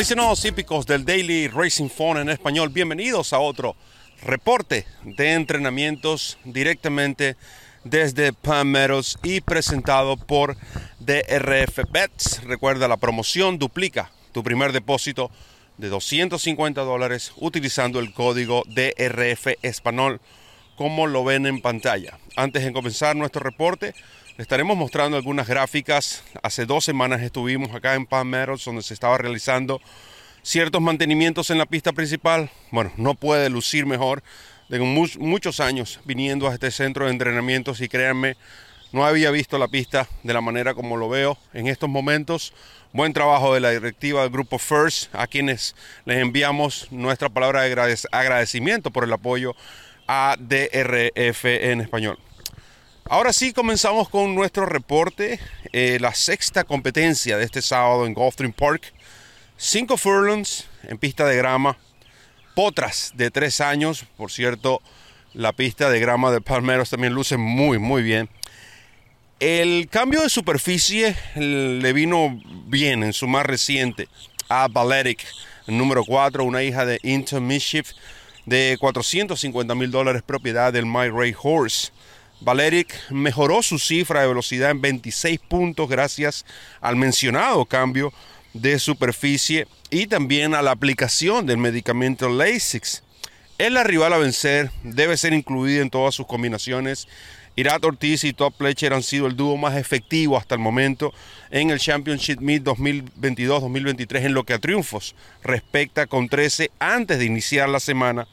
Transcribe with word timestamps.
Aficionados 0.00 0.42
hípicos 0.46 0.86
del 0.86 1.04
Daily 1.04 1.48
Racing 1.48 1.90
Phone 1.90 2.22
en 2.22 2.30
español, 2.30 2.70
bienvenidos 2.70 3.34
a 3.34 3.38
otro 3.38 3.76
reporte 4.22 4.86
de 5.04 5.34
entrenamientos 5.34 6.38
directamente 6.46 7.36
desde 7.84 8.32
Palm 8.32 8.70
Meadows 8.70 9.18
y 9.22 9.42
presentado 9.42 10.16
por 10.16 10.56
DRF 11.00 11.80
Bets. 11.90 12.42
Recuerda 12.44 12.88
la 12.88 12.96
promoción, 12.96 13.58
duplica 13.58 14.10
tu 14.32 14.42
primer 14.42 14.72
depósito 14.72 15.30
de 15.76 15.90
250 15.90 16.80
dólares 16.80 17.34
utilizando 17.36 18.00
el 18.00 18.14
código 18.14 18.62
DRF 18.68 19.48
Español 19.60 20.22
como 20.80 21.06
lo 21.06 21.24
ven 21.24 21.44
en 21.44 21.60
pantalla. 21.60 22.18
Antes 22.36 22.64
de 22.64 22.72
comenzar 22.72 23.14
nuestro 23.14 23.42
reporte, 23.42 23.94
estaremos 24.38 24.78
mostrando 24.78 25.18
algunas 25.18 25.46
gráficas. 25.46 26.24
Hace 26.42 26.64
dos 26.64 26.86
semanas 26.86 27.20
estuvimos 27.20 27.74
acá 27.74 27.96
en 27.96 28.06
Palm 28.06 28.30
Meadows 28.30 28.64
donde 28.64 28.80
se 28.80 28.94
estaba 28.94 29.18
realizando 29.18 29.82
ciertos 30.40 30.80
mantenimientos 30.80 31.50
en 31.50 31.58
la 31.58 31.66
pista 31.66 31.92
principal. 31.92 32.50
Bueno, 32.70 32.90
no 32.96 33.12
puede 33.12 33.50
lucir 33.50 33.84
mejor. 33.84 34.22
Tengo 34.70 34.86
muchos 34.86 35.60
años 35.60 36.00
viniendo 36.06 36.48
a 36.48 36.54
este 36.54 36.70
centro 36.70 37.04
de 37.04 37.10
entrenamientos 37.10 37.82
y 37.82 37.88
créanme, 37.90 38.38
no 38.90 39.04
había 39.04 39.30
visto 39.30 39.58
la 39.58 39.68
pista 39.68 40.08
de 40.22 40.32
la 40.32 40.40
manera 40.40 40.72
como 40.72 40.96
lo 40.96 41.10
veo 41.10 41.36
en 41.52 41.66
estos 41.66 41.90
momentos. 41.90 42.54
Buen 42.94 43.12
trabajo 43.12 43.52
de 43.52 43.60
la 43.60 43.68
directiva 43.68 44.22
del 44.22 44.30
grupo 44.30 44.58
First, 44.58 45.14
a 45.14 45.26
quienes 45.26 45.76
les 46.06 46.16
enviamos 46.16 46.90
nuestra 46.90 47.28
palabra 47.28 47.64
de 47.64 47.98
agradecimiento 48.12 48.90
por 48.90 49.04
el 49.04 49.12
apoyo 49.12 49.54
a 50.12 50.34
DRF 50.40 51.44
en 51.44 51.82
español. 51.82 52.18
Ahora 53.04 53.32
sí 53.32 53.52
comenzamos 53.52 54.08
con 54.08 54.34
nuestro 54.34 54.66
reporte, 54.66 55.38
eh, 55.72 55.98
la 56.00 56.12
sexta 56.14 56.64
competencia 56.64 57.38
de 57.38 57.44
este 57.44 57.62
sábado 57.62 58.06
en 58.06 58.14
Gulfstream 58.14 58.52
Park. 58.52 58.92
Cinco 59.56 59.96
furlongs 59.96 60.66
en 60.82 60.98
pista 60.98 61.24
de 61.26 61.36
grama, 61.36 61.78
potras 62.56 63.12
de 63.14 63.30
tres 63.30 63.60
años, 63.60 64.04
por 64.16 64.32
cierto, 64.32 64.82
la 65.32 65.52
pista 65.52 65.88
de 65.90 66.00
grama 66.00 66.32
de 66.32 66.40
Palmeros 66.40 66.90
también 66.90 67.14
luce 67.14 67.36
muy, 67.36 67.78
muy 67.78 68.02
bien. 68.02 68.28
El 69.38 69.88
cambio 69.88 70.22
de 70.22 70.28
superficie 70.28 71.14
le 71.36 71.92
vino 71.92 72.36
bien 72.66 73.04
en 73.04 73.12
su 73.12 73.28
más 73.28 73.46
reciente 73.46 74.08
a 74.48 74.66
Valeric, 74.66 75.24
número 75.68 76.04
4, 76.04 76.42
una 76.42 76.64
hija 76.64 76.84
de 76.84 76.98
Inter 77.04 77.40
Mischief 77.40 77.92
de 78.50 78.76
450 78.80 79.76
mil 79.76 79.92
dólares, 79.92 80.22
propiedad 80.26 80.72
del 80.72 80.84
My 80.84 81.08
Ray 81.08 81.32
Horse. 81.40 81.92
Valeric 82.40 82.92
mejoró 83.10 83.62
su 83.62 83.78
cifra 83.78 84.22
de 84.22 84.26
velocidad 84.26 84.72
en 84.72 84.80
26 84.80 85.38
puntos 85.38 85.88
gracias 85.88 86.44
al 86.80 86.96
mencionado 86.96 87.64
cambio 87.64 88.12
de 88.52 88.80
superficie 88.80 89.68
y 89.88 90.08
también 90.08 90.56
a 90.56 90.62
la 90.62 90.72
aplicación 90.72 91.46
del 91.46 91.58
medicamento 91.58 92.28
Lasix. 92.28 93.04
Es 93.58 93.70
la 93.70 93.84
rival 93.84 94.14
a 94.14 94.18
vencer, 94.18 94.72
debe 94.82 95.16
ser 95.16 95.32
incluida 95.32 95.80
en 95.80 95.90
todas 95.90 96.16
sus 96.16 96.26
combinaciones. 96.26 97.06
Irat 97.56 97.84
Ortiz 97.84 98.24
y 98.24 98.32
Top 98.32 98.54
Fletcher 98.56 98.92
han 98.92 99.02
sido 99.02 99.26
el 99.26 99.36
dúo 99.36 99.56
más 99.56 99.76
efectivo 99.76 100.36
hasta 100.38 100.54
el 100.54 100.60
momento 100.60 101.12
en 101.50 101.70
el 101.70 101.78
Championship 101.78 102.40
Meet 102.40 102.62
2022-2023 102.64 104.24
en 104.26 104.34
lo 104.34 104.44
que 104.44 104.54
a 104.54 104.58
triunfos 104.58 105.14
respecta 105.42 106.06
con 106.06 106.28
13 106.28 106.70
antes 106.78 107.18
de 107.18 107.24
iniciar 107.24 107.68
la 107.68 107.80
semana. 107.80 108.26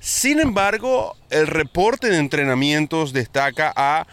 Sin 0.00 0.38
embargo, 0.38 1.16
el 1.30 1.46
reporte 1.46 2.10
de 2.10 2.18
entrenamientos 2.18 3.12
destaca 3.12 3.72
a 3.74 4.06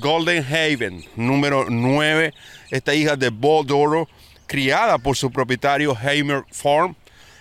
Golden 0.00 0.44
Haven, 0.44 1.04
número 1.16 1.66
9, 1.68 2.34
esta 2.70 2.94
hija 2.94 3.16
de 3.16 3.30
Boldoro, 3.30 4.08
criada 4.46 4.98
por 4.98 5.16
su 5.16 5.30
propietario 5.30 5.96
Hamer 5.96 6.44
Farm. 6.52 6.94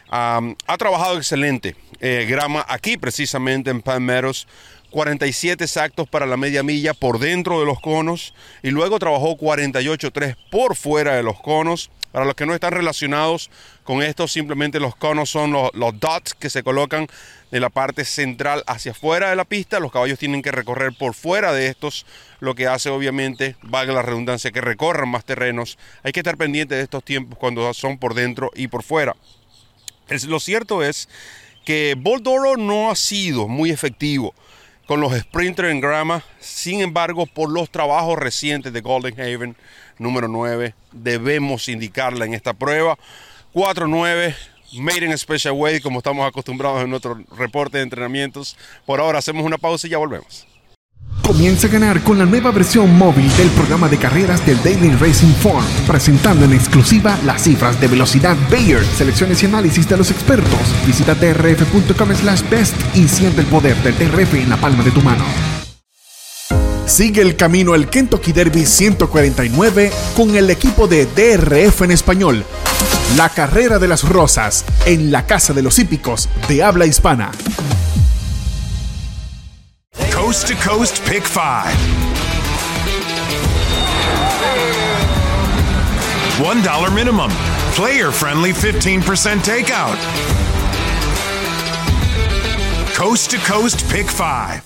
ha 0.10 0.78
trabajado 0.78 1.18
excelente 1.18 1.76
eh, 2.00 2.26
grama 2.30 2.66
aquí 2.68 2.98
precisamente 2.98 3.72
en 3.72 3.82
Palmeros. 3.82 4.48
47 4.98 5.64
exactos 5.64 6.10
para 6.10 6.26
la 6.26 6.38
media 6.38 6.64
milla 6.64 6.96
por 6.96 7.20
dentro 7.20 7.60
de 7.60 7.68
los 7.68 7.80
conos 7.80 8.34
y 8.64 8.72
luego 8.72 8.98
trabajó 8.98 9.38
48.3 9.38 10.36
por 10.50 10.76
fuera 10.76 11.16
de 11.16 11.22
los 11.22 11.40
conos. 11.40 11.92
Para 12.12 12.26
los 12.26 12.34
que 12.34 12.48
no 12.48 12.56
están 12.56 12.72
relacionados 12.72 13.52
con 13.84 14.02
esto, 14.02 14.28
simplemente 14.28 14.80
los 14.80 14.96
conos 14.96 15.30
son 15.30 15.52
los, 15.52 15.70
los 15.76 16.00
dots 16.00 16.34
que 16.34 16.50
se 16.50 16.64
colocan 16.64 17.06
de 17.52 17.60
la 17.60 17.70
parte 17.70 18.06
central 18.06 18.64
hacia 18.66 18.94
afuera 18.94 19.30
de 19.30 19.36
la 19.36 19.46
pista. 19.46 19.80
Los 19.80 19.92
caballos 19.92 20.18
tienen 20.18 20.42
que 20.42 20.52
recorrer 20.52 20.94
por 20.98 21.14
fuera 21.14 21.54
de 21.54 21.68
estos, 21.68 22.08
lo 22.40 22.56
que 22.56 22.66
hace 22.66 22.90
obviamente, 22.90 23.56
valga 23.62 23.94
la 23.94 24.02
redundancia, 24.02 24.50
que 24.50 24.62
recorran 24.62 25.10
más 25.10 25.26
terrenos. 25.26 25.78
Hay 26.02 26.12
que 26.12 26.22
estar 26.22 26.38
pendiente 26.38 26.74
de 26.74 26.82
estos 26.82 27.04
tiempos 27.04 27.38
cuando 27.38 27.72
son 27.76 28.00
por 28.00 28.16
dentro 28.16 28.50
y 28.56 28.68
por 28.68 28.82
fuera. 28.82 29.16
lo 30.28 30.40
cierto 30.40 30.82
es 30.82 31.08
que 31.66 31.94
Boldoro 31.96 32.58
no 32.58 32.90
ha 32.90 32.96
sido 32.96 33.48
muy 33.48 33.70
efectivo 33.70 34.34
con 34.88 35.02
los 35.02 35.14
sprinters 35.16 35.70
en 35.70 35.82
grama. 35.82 36.24
Sin 36.40 36.82
embargo, 36.82 37.26
por 37.26 37.52
los 37.52 37.70
trabajos 37.70 38.18
recientes 38.18 38.74
de 38.74 38.82
Golden 38.82 39.20
Haven, 39.20 39.56
número 40.00 40.28
9, 40.28 40.74
debemos 40.94 41.68
indicarla 41.70 42.26
en 42.26 42.34
esta 42.34 42.54
prueba. 42.54 42.98
4-9 43.54 44.36
Made 44.74 45.06
in 45.06 45.18
Special 45.18 45.54
Way, 45.54 45.82
como 45.82 46.00
estamos 46.00 46.28
acostumbrados 46.28 46.84
en 46.84 46.90
nuestro 46.90 47.22
reporte 47.38 47.78
de 47.78 47.84
entrenamientos. 47.84 48.58
Por 48.86 49.00
ahora 49.00 49.20
hacemos 49.20 49.46
una 49.46 49.58
pausa 49.58 49.88
y 49.88 49.92
ya 49.92 49.98
volvemos. 49.98 50.48
Comienza 51.28 51.68
a 51.68 51.70
ganar 51.70 52.04
con 52.04 52.18
la 52.18 52.26
nueva 52.26 52.52
versión 52.52 52.98
móvil 52.98 53.30
del 53.36 53.50
programa 53.50 53.90
de 53.90 53.98
carreras 53.98 54.46
del 54.46 54.64
Daily 54.64 54.92
Racing 54.92 55.34
Form, 55.34 55.66
presentando 55.86 56.46
en 56.46 56.54
exclusiva 56.54 57.20
las 57.26 57.44
cifras 57.44 57.82
de 57.82 57.90
velocidad 57.90 58.38
Bayer, 58.50 58.82
selecciones 58.86 59.44
y 59.44 59.46
análisis 59.48 59.90
de 59.90 59.98
los 59.98 60.10
expertos. 60.10 60.58
Visita 60.86 61.16
trf.com 61.16 62.16
slash 62.16 62.44
best 62.50 62.76
y 62.96 63.10
siente 63.10 63.42
el 63.42 63.48
poder 63.48 63.76
del 63.84 63.96
TRF 63.96 64.36
en 64.36 64.50
la 64.50 64.56
palma 64.56 64.86
de 64.86 64.92
tu 64.92 65.02
mano. 65.02 65.26
Sigue 66.86 67.22
el 67.24 67.36
camino 67.36 67.74
al 67.74 67.90
Kentucky 67.90 68.32
Derby 68.32 68.66
149 68.66 69.92
con 70.16 70.34
el 70.34 70.50
equipo 70.50 70.88
de 70.88 71.08
DRF 71.08 71.82
en 71.82 71.92
español 71.92 72.46
la 73.16 73.30
carrera 73.30 73.80
de 73.80 73.88
las 73.88 74.08
rosas 74.08 74.66
en 74.86 75.12
la 75.12 75.26
Casa 75.26 75.54
de 75.54 75.62
los 75.62 75.80
Hípicos 75.80 76.30
de 76.48 76.64
habla 76.64 76.86
hispana. 76.86 77.32
Coast 80.28 80.48
to 80.50 80.56
Coast 80.56 81.06
Pick 81.06 81.24
5. 81.26 81.74
$1 86.38 86.94
minimum. 86.94 87.32
Player 87.76 88.12
friendly 88.12 88.52
15% 88.52 89.40
takeout. 89.46 89.98
Coast 92.94 93.32
to 93.32 93.38
Coast 93.50 93.90
Pick 93.90 94.10
5. 94.10 94.64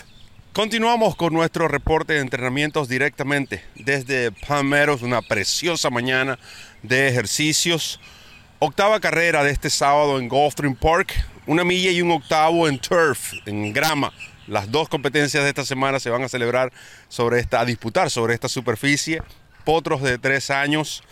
Continuamos 0.52 1.16
con 1.16 1.32
nuestro 1.32 1.68
reporte 1.68 2.14
de 2.14 2.22
entrenamientos 2.22 2.90
directamente 2.90 3.64
desde 3.76 4.32
Palmeros, 4.32 5.04
una 5.04 5.22
preciosa 5.22 5.92
mañana 5.92 6.40
de 6.82 7.08
ejercicios. 7.08 8.00
Octava 8.58 9.00
carrera 9.00 9.44
de 9.44 9.52
este 9.52 9.70
sábado 9.70 10.18
en 10.18 10.28
Gulfstream 10.28 10.74
Park, 10.74 11.14
una 11.46 11.64
milla 11.64 11.92
y 11.92 12.02
un 12.02 12.10
octavo 12.10 12.68
en 12.68 12.80
turf, 12.80 13.34
en 13.46 13.72
grama. 13.72 14.12
Las 14.47 14.72
dos 14.72 14.90
competencias 14.90 15.44
de 15.44 15.50
esta 15.50 15.66
semana 15.66 16.00
se 16.00 16.09
van 16.09 16.24
a 16.24 16.29
celebrar 16.29 16.72
sobre 17.09 17.40
esta, 17.40 17.59
a 17.59 17.66
disputar 17.66 18.09
sobre 18.09 18.34
esta 18.34 18.50
superficie. 18.50 19.22
Potros 19.63 20.02
de 20.02 20.18
tres 20.18 20.50
años. 20.50 21.03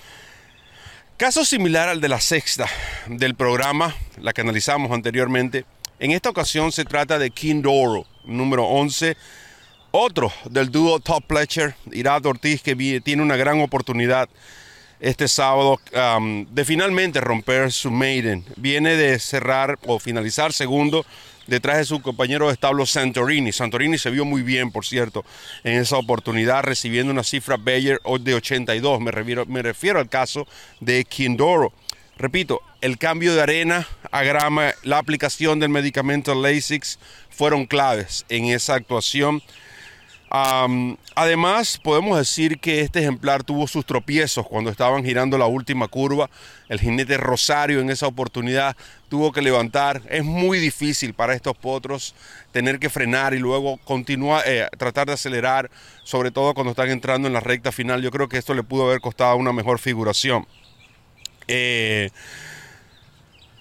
Caso 1.18 1.46
similar 1.46 1.90
al 1.90 2.02
de 2.02 2.10
la 2.10 2.20
sexta 2.22 2.66
del 3.08 3.36
programa, 3.36 3.96
la 4.20 4.34
que 4.34 4.42
analizamos 4.42 4.92
anteriormente. 4.92 5.66
En 6.00 6.12
esta 6.12 6.30
ocasión 6.30 6.72
se 6.72 6.86
trata 6.86 7.20
de 7.20 7.30
Kindoro, 7.30 8.06
número 8.24 8.64
11. 8.66 9.18
Otro 9.92 10.32
del 10.50 10.72
dúo 10.72 11.00
Top 11.00 11.26
Fletcher, 11.28 11.76
Irad 11.92 12.26
Ortiz, 12.26 12.62
que 12.62 13.02
tiene 13.02 13.22
una 13.22 13.36
gran 13.36 13.60
oportunidad 13.62 14.30
este 15.00 15.28
sábado 15.28 15.80
de 15.92 16.66
finalmente 16.66 17.22
romper 17.22 17.72
su 17.72 17.92
maiden. 17.92 18.46
Viene 18.56 18.96
de 18.96 19.20
cerrar 19.20 19.78
o 19.86 20.00
finalizar 20.00 20.54
segundo 20.54 21.06
detrás 21.50 21.78
de 21.78 21.86
su 21.86 22.02
compañero 22.02 22.48
de 22.48 22.54
establo 22.54 22.86
Santorini. 22.86 23.52
Santorini 23.52 23.98
se 23.98 24.10
vio 24.10 24.24
muy 24.24 24.42
bien, 24.42 24.72
por 24.72 24.86
cierto, 24.86 25.26
en 25.64 25.80
esa 25.80 25.98
oportunidad, 25.98 26.64
recibiendo 26.64 27.12
una 27.12 27.24
cifra 27.24 27.58
Bayer 27.58 28.00
de 28.22 28.34
82. 28.34 29.02
Me 29.02 29.62
refiero, 29.62 30.00
al 30.00 30.10
caso 30.10 30.48
de 30.80 31.04
Kindoro. 31.06 31.74
Repito, 32.18 32.62
el 32.82 32.98
cambio 32.98 33.34
de 33.34 33.42
arena 33.42 33.88
a 34.12 34.24
grama, 34.24 34.74
la 34.84 34.98
aplicación 34.98 35.60
del 35.60 35.70
medicamento 35.70 36.36
Lasix 36.36 37.00
fueron 37.30 37.66
claves 37.66 38.26
en 38.30 38.46
esa 38.46 38.76
actuación 38.76 39.42
además, 40.30 41.80
podemos 41.84 42.18
decir 42.18 42.60
que 42.60 42.82
este 42.82 43.00
ejemplar 43.00 43.44
tuvo 43.44 43.68
sus 43.68 43.86
tropiezos 43.86 44.48
cuando 44.48 44.70
estaban 44.70 45.04
girando 45.04 45.38
la 45.38 45.48
última 45.48 45.88
curva. 45.88 46.30
El 46.68 46.80
jinete 46.80 47.18
Rosario 47.18 47.80
en 47.80 47.90
esa 47.90 48.08
oportunidad 48.08 48.76
tuvo 49.10 49.32
que 49.32 49.42
levantar. 49.42 50.02
Es 50.10 50.24
muy 50.24 50.60
difícil 50.60 51.14
para 51.14 51.34
estos 51.34 51.58
potros 51.58 52.14
tener 52.52 52.80
que 52.80 52.90
frenar 52.90 53.34
y 53.34 53.40
luego 53.40 53.78
continuar, 53.78 54.44
eh, 54.46 54.68
tratar 54.78 55.08
de 55.08 55.14
acelerar, 55.14 55.72
sobre 56.04 56.32
todo 56.32 56.54
cuando 56.54 56.72
están 56.72 56.90
entrando 56.90 57.28
en 57.28 57.34
la 57.34 57.40
recta 57.40 57.72
final. 57.72 58.02
Yo 58.02 58.12
creo 58.12 58.30
que 58.30 58.38
esto 58.38 58.54
le 58.54 58.64
pudo 58.64 58.88
haber 58.88 59.02
costado 59.02 59.36
una 59.36 59.54
mejor 59.54 59.80
figuración. 59.80 60.46
Eh, 61.48 62.12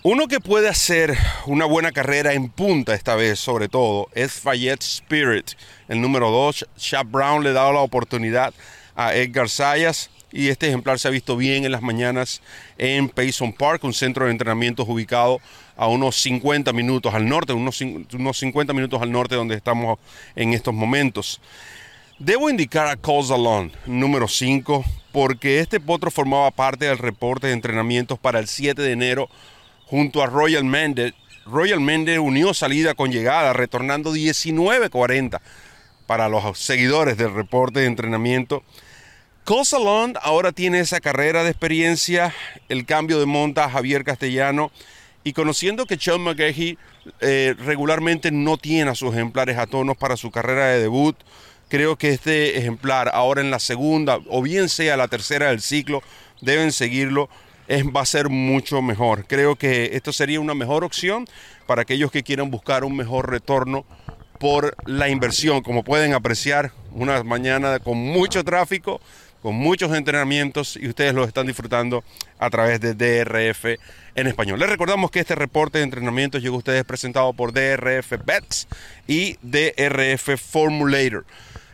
Uno 0.05 0.29
que 0.29 0.39
puede 0.39 0.69
hacer 0.69 1.19
una 1.47 1.65
buena 1.65 1.91
carrera 1.91 2.33
en 2.33 2.51
punta 2.51 2.95
esta 2.95 3.17
vez, 3.17 3.41
sobre 3.41 3.69
todo, 3.69 4.09
es 4.15 4.31
Fayette 4.31 4.85
Spirit, 4.85 5.51
el 5.89 6.01
número 6.01 6.31
2. 6.31 6.69
Chap 6.77 7.11
Brown 7.11 7.43
le 7.43 7.51
ha 7.51 7.55
dado 7.55 7.73
la 7.73 7.81
oportunidad 7.81 8.55
a 8.95 9.17
Edgar 9.17 9.49
Sayas 9.49 10.09
y 10.31 10.51
este 10.51 10.69
ejemplar 10.69 11.01
se 11.01 11.09
ha 11.09 11.11
visto 11.11 11.37
bien 11.37 11.65
en 11.65 11.73
las 11.73 11.83
mañanas 11.83 12.43
en 12.79 13.09
Payson 13.09 13.53
Park, 13.53 13.83
un 13.83 13.93
centro 13.93 14.27
de 14.27 14.31
entrenamiento 14.31 14.85
ubicado 14.85 15.41
a 15.77 15.89
unos 15.89 16.15
50 16.23 16.73
minutos 16.73 17.13
al 17.13 17.29
norte, 17.29 17.53
unos, 17.53 17.81
unos 17.81 18.39
50 18.39 18.73
minutos 18.73 19.03
al 19.03 19.11
norte 19.11 19.35
donde 19.35 19.57
estamos 19.57 19.99
en 20.37 20.55
estos 20.55 20.73
momentos. 20.73 21.41
Debo 22.21 22.49
indicar 22.49 22.87
a 22.87 22.97
Cozalon, 22.97 23.73
número 23.85 24.29
5, 24.29 24.85
porque 25.11 25.59
este 25.59 25.81
potro 25.81 26.13
formaba 26.13 26.53
parte 26.53 26.85
del 26.85 26.99
reporte 26.99 27.49
de 27.49 27.53
entrenamientos 27.53 28.17
para 28.17 28.39
el 28.39 28.47
7 28.47 28.81
de 28.81 28.93
enero 28.93 29.29
junto 29.89 30.23
a 30.23 30.27
Royal 30.27 30.65
Mendez. 30.65 31.15
Royal 31.47 31.81
Mendez 31.81 32.19
unió 32.19 32.53
salida 32.53 32.95
con 32.95 33.11
llegada, 33.11 33.53
retornando 33.53 34.15
19.40 34.15 35.41
para 36.07 36.29
los 36.29 36.59
seguidores 36.59 37.17
del 37.17 37.35
reporte 37.35 37.81
de 37.81 37.87
entrenamiento. 37.87 38.63
Cozalon 39.45 40.15
ahora 40.23 40.53
tiene 40.53 40.81
esa 40.81 41.01
carrera 41.01 41.43
de 41.43 41.51
experiencia, 41.51 42.35
el 42.69 42.85
cambio 42.85 43.19
de 43.19 43.25
monta 43.25 43.65
a 43.65 43.71
Javier 43.71 44.05
Castellano 44.05 44.71
y 45.25 45.33
conociendo 45.33 45.87
que 45.87 45.99
Sean 45.99 46.21
McGahey 46.21 46.79
eh, 47.21 47.55
regularmente 47.59 48.31
no 48.31 48.59
tiene 48.59 48.91
a 48.91 48.95
sus 48.95 49.15
ejemplares 49.15 49.57
a 49.57 49.67
tonos 49.67 49.97
para 49.97 50.19
su 50.19 50.31
carrera 50.31 50.67
de 50.67 50.81
debut, 50.81 51.17
creo 51.69 51.97
que 51.97 52.11
este 52.11 52.59
ejemplar 52.59 53.11
ahora 53.15 53.41
en 53.41 53.51
la 53.51 53.59
segunda 53.59 54.19
o 54.29 54.43
bien 54.43 54.69
sea 54.69 54.99
la 54.99 55.09
tercera 55.09 55.49
del 55.49 55.63
ciclo 55.63 56.03
deben 56.43 56.73
seguirlo 56.73 57.31
es, 57.69 57.85
va 57.85 58.01
a 58.01 58.07
ser 58.07 58.29
mucho 58.29 58.83
mejor 58.83 59.27
creo 59.27 59.57
que 59.57 59.91
esto 59.93 60.13
sería 60.13 60.41
una 60.41 60.55
mejor 60.55 60.85
opción 60.85 61.27
para 61.67 61.83
aquellos 61.83 62.11
que 62.11 62.23
quieran 62.23 62.51
buscar 62.51 62.85
un 62.85 62.97
mejor 62.97 63.31
retorno 63.31 63.85
por 64.41 64.77
la 64.87 65.09
inversión 65.09 65.63
como 65.63 65.85
pueden 65.85 66.15
apreciar 66.15 66.73
una 66.93 67.23
mañana 67.23 67.79
con 67.79 67.99
mucho 67.99 68.43
tráfico 68.45 69.01
con 69.43 69.55
muchos 69.55 69.95
entrenamientos 69.95 70.77
y 70.77 70.89
ustedes 70.89 71.15
lo 71.15 71.25
están 71.25 71.47
disfrutando 71.47 72.03
a 72.39 72.51
través 72.51 72.81
de 72.81 72.95
DRF 72.95 73.79
en 74.15 74.27
español. 74.27 74.59
Les 74.59 74.69
recordamos 74.69 75.11
que 75.11 75.21
este 75.21 75.35
reporte 75.35 75.79
de 75.79 75.85
entrenamientos 75.85 76.43
llegó 76.43 76.57
a 76.57 76.59
ustedes 76.59 76.85
presentado 76.85 77.33
por 77.33 77.53
DRF 77.53 78.15
Bets 78.25 78.67
y 79.07 79.37
DRF 79.43 80.41
Formulator. 80.41 81.25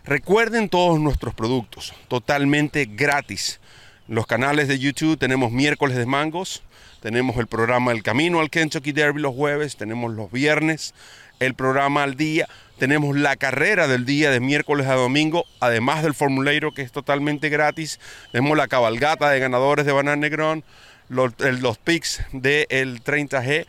Recuerden 0.04 0.68
todos 0.68 1.00
nuestros 1.00 1.34
productos, 1.34 1.94
totalmente 2.08 2.84
gratis. 2.84 3.60
Los 4.06 4.26
canales 4.26 4.68
de 4.68 4.78
YouTube 4.78 5.18
tenemos 5.18 5.50
miércoles 5.50 5.96
de 5.96 6.04
mangos, 6.04 6.62
tenemos 7.00 7.38
el 7.38 7.46
programa 7.46 7.90
El 7.90 8.02
Camino 8.02 8.40
al 8.40 8.50
Kentucky 8.50 8.92
Derby 8.92 9.22
los 9.22 9.34
jueves, 9.34 9.76
tenemos 9.76 10.12
los 10.12 10.30
viernes 10.30 10.92
el 11.40 11.54
programa 11.54 12.02
al 12.02 12.14
día, 12.14 12.46
tenemos 12.78 13.16
la 13.16 13.36
carrera 13.36 13.88
del 13.88 14.04
día 14.04 14.30
de 14.30 14.40
miércoles 14.40 14.88
a 14.88 14.94
domingo, 14.94 15.46
además 15.58 16.02
del 16.02 16.12
formulario 16.12 16.72
que 16.72 16.82
es 16.82 16.92
totalmente 16.92 17.48
gratis, 17.48 17.98
tenemos 18.30 18.58
la 18.58 18.68
cabalgata 18.68 19.30
de 19.30 19.40
ganadores 19.40 19.86
de 19.86 19.92
Banana 19.92 20.16
Negrón, 20.16 20.64
los, 21.08 21.32
los 21.38 21.78
picks 21.78 22.22
del 22.32 23.02
30G 23.02 23.64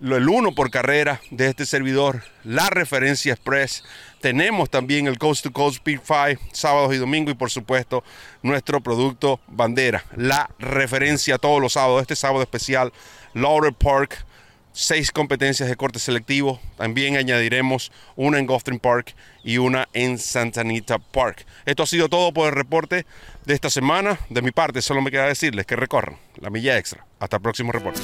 el 0.00 0.28
uno 0.28 0.52
por 0.54 0.70
carrera 0.70 1.20
de 1.30 1.48
este 1.48 1.66
servidor, 1.66 2.22
la 2.44 2.70
referencia 2.70 3.32
express. 3.32 3.84
Tenemos 4.20 4.70
también 4.70 5.06
el 5.06 5.18
Coast 5.18 5.44
to 5.44 5.52
Coast 5.52 5.76
Speed 5.76 6.00
5 6.04 6.42
sábados 6.52 6.94
y 6.94 6.98
domingos 6.98 7.32
y 7.32 7.36
por 7.36 7.50
supuesto 7.50 8.02
nuestro 8.42 8.80
producto 8.80 9.40
bandera, 9.46 10.04
la 10.16 10.50
referencia 10.58 11.38
todos 11.38 11.60
los 11.60 11.74
sábados, 11.74 12.02
este 12.02 12.16
sábado 12.16 12.42
especial, 12.42 12.92
Laurel 13.34 13.74
Park, 13.74 14.24
seis 14.72 15.10
competencias 15.10 15.68
de 15.68 15.76
corte 15.76 15.98
selectivo. 15.98 16.60
También 16.76 17.16
añadiremos 17.16 17.92
una 18.16 18.38
en 18.38 18.46
Gotham 18.46 18.78
Park 18.78 19.14
y 19.44 19.58
una 19.58 19.88
en 19.92 20.18
Santa 20.18 20.62
Anita 20.62 20.98
Park. 20.98 21.44
Esto 21.66 21.82
ha 21.82 21.86
sido 21.86 22.08
todo 22.08 22.32
por 22.32 22.48
el 22.48 22.54
reporte 22.54 23.06
de 23.44 23.54
esta 23.54 23.70
semana. 23.70 24.18
De 24.28 24.42
mi 24.42 24.50
parte, 24.50 24.82
solo 24.82 25.02
me 25.02 25.10
queda 25.10 25.26
decirles 25.26 25.66
que 25.66 25.76
recorran 25.76 26.16
la 26.36 26.50
milla 26.50 26.78
extra. 26.78 27.04
Hasta 27.18 27.36
el 27.36 27.42
próximo 27.42 27.72
reporte. 27.72 28.00